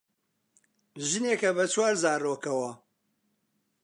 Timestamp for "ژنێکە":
1.09-1.49